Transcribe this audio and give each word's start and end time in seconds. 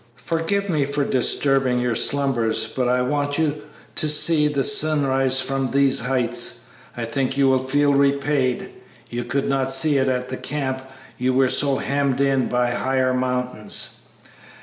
"Forgive 0.15 0.67
me 0.67 0.83
for 0.83 1.05
disturbing 1.05 1.79
your 1.79 1.93
slumbers, 1.95 2.65
but 2.65 2.87
I 2.87 3.03
want 3.03 3.37
you 3.37 3.61
to 3.97 4.09
see 4.09 4.47
the 4.47 4.63
sunrise 4.63 5.39
from 5.39 5.67
these 5.67 5.99
heights; 5.99 6.61
I 6.97 7.05
think 7.05 7.37
you 7.37 7.47
will 7.47 7.59
feel 7.63 7.93
repaid. 7.93 8.69
You 9.11 9.23
could 9.23 9.47
not 9.47 9.71
see 9.71 9.99
it 9.99 10.07
at 10.07 10.29
the 10.29 10.37
camp, 10.37 10.81
you 11.19 11.35
were 11.35 11.49
so 11.49 11.77
hemmed 11.77 12.19
in 12.19 12.47
by 12.47 12.71
higher 12.71 13.13
mountains." 13.13 14.05